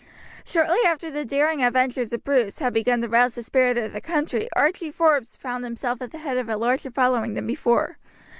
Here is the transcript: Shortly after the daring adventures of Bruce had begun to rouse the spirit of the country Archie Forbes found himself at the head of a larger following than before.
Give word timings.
Shortly 0.43 0.79
after 0.83 1.11
the 1.11 1.23
daring 1.25 1.63
adventures 1.63 2.11
of 2.11 2.23
Bruce 2.23 2.57
had 2.57 2.73
begun 2.73 3.01
to 3.01 3.07
rouse 3.07 3.35
the 3.35 3.43
spirit 3.43 3.77
of 3.77 3.93
the 3.93 4.01
country 4.01 4.49
Archie 4.55 4.89
Forbes 4.89 5.35
found 5.35 5.63
himself 5.63 6.01
at 6.01 6.09
the 6.09 6.17
head 6.17 6.37
of 6.39 6.49
a 6.49 6.57
larger 6.57 6.89
following 6.89 7.35
than 7.35 7.45
before. 7.45 7.99